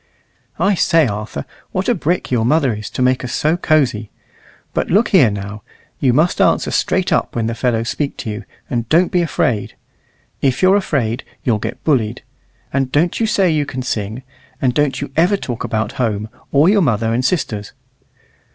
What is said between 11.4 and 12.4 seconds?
you'll get bullied.